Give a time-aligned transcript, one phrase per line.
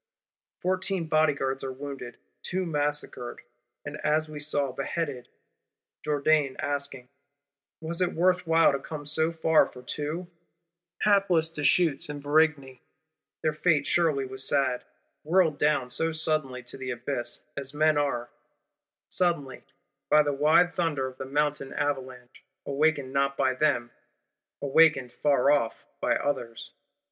[0.63, 3.39] Fourteen Bodyguards are wounded; two massacred,
[3.85, 5.29] and as we saw, beheaded;
[6.03, 7.07] Jourdan asking,
[7.81, 10.25] 'Was it worth while to come so far for two?'
[11.03, 12.81] Hapless Deshuttes and Varigny!
[13.43, 14.83] Their fate surely was sad.
[15.23, 18.31] Whirled down so suddenly to the abyss; as men are,
[19.07, 19.63] suddenly,
[20.09, 23.91] by the wide thunder of the Mountain Avalanche, awakened not by them,
[24.63, 26.71] awakened far off by others!